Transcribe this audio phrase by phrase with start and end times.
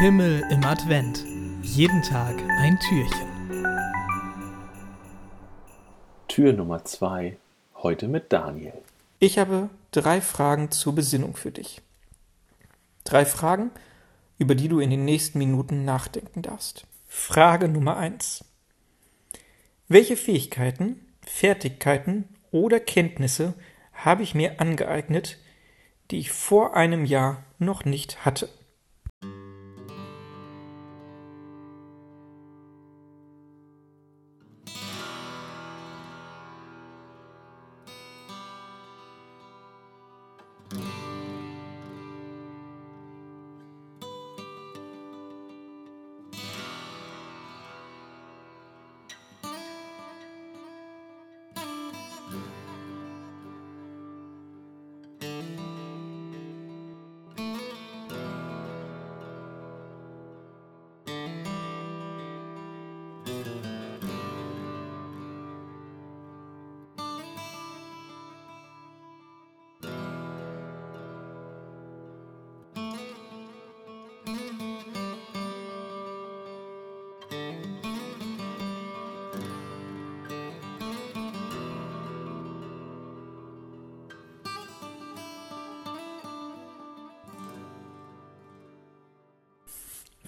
[0.00, 1.24] Himmel im Advent.
[1.60, 3.28] Jeden Tag ein Türchen.
[6.28, 7.36] Tür Nummer 2.
[7.74, 8.74] Heute mit Daniel.
[9.18, 11.82] Ich habe drei Fragen zur Besinnung für dich.
[13.02, 13.72] Drei Fragen,
[14.38, 16.86] über die du in den nächsten Minuten nachdenken darfst.
[17.08, 18.44] Frage Nummer 1.
[19.88, 23.54] Welche Fähigkeiten, Fertigkeiten oder Kenntnisse
[23.92, 25.38] habe ich mir angeeignet,
[26.12, 28.48] die ich vor einem Jahr noch nicht hatte?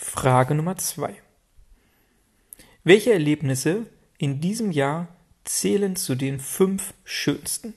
[0.00, 1.20] Frage Nummer zwei.
[2.84, 5.08] Welche Erlebnisse in diesem Jahr
[5.42, 7.74] zählen zu den fünf schönsten?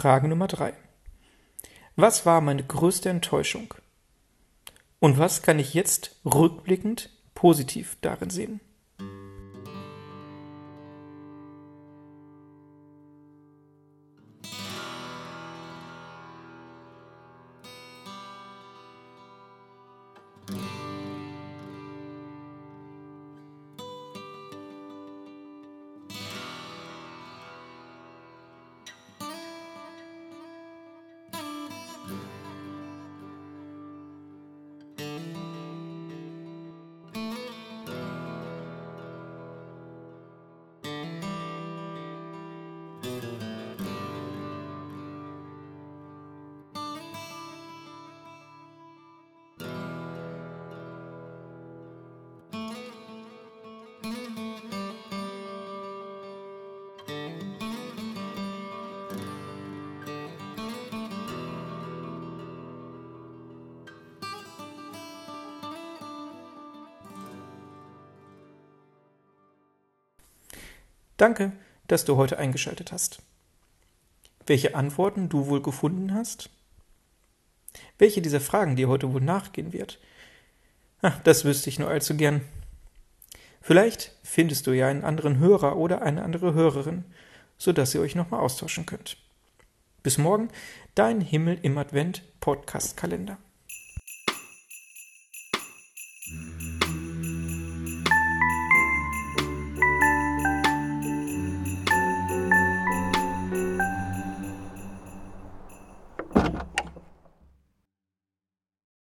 [0.00, 0.72] Frage Nummer drei.
[1.96, 3.74] Was war meine größte Enttäuschung?
[4.98, 8.60] Und was kann ich jetzt rückblickend positiv darin sehen?
[71.20, 71.52] Danke,
[71.86, 73.20] dass du heute eingeschaltet hast.
[74.46, 76.48] Welche Antworten du wohl gefunden hast?
[77.98, 79.98] Welche dieser Fragen dir heute wohl nachgehen wird?
[81.02, 82.40] Ach, das wüsste ich nur allzu gern.
[83.60, 87.04] Vielleicht findest du ja einen anderen Hörer oder eine andere Hörerin,
[87.58, 89.18] so dass ihr euch nochmal austauschen könnt.
[90.02, 90.48] Bis morgen,
[90.94, 93.36] dein Himmel im Advent Podcast Kalender.